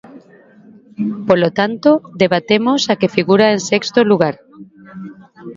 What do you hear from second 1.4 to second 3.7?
tanto, debatemos a que figura en